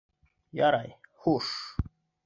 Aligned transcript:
Ярай, 0.61 0.89
хуш... 1.21 1.55